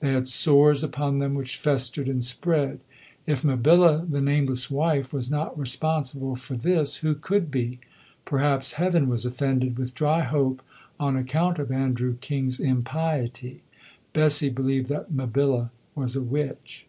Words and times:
They 0.00 0.10
had 0.14 0.26
sores 0.26 0.82
upon 0.82 1.20
them, 1.20 1.34
which 1.34 1.58
festered 1.58 2.08
and 2.08 2.24
spread. 2.24 2.80
If 3.24 3.44
Mabilla, 3.44 4.04
the 4.10 4.20
nameless 4.20 4.68
wife, 4.68 5.12
was 5.12 5.30
not 5.30 5.56
responsible 5.56 6.34
for 6.34 6.54
this, 6.56 6.96
who 6.96 7.14
could 7.14 7.52
be? 7.52 7.78
Perhaps 8.24 8.72
Heaven 8.72 9.06
was 9.08 9.24
offended 9.24 9.78
with 9.78 9.94
Dryhope 9.94 10.60
on 10.98 11.16
account 11.16 11.60
of 11.60 11.70
Andrew 11.70 12.16
King's 12.16 12.58
impiety. 12.58 13.62
Bessie 14.12 14.50
believed 14.50 14.88
that 14.88 15.12
Mabilla 15.12 15.70
was 15.94 16.16
a 16.16 16.20
witch. 16.20 16.88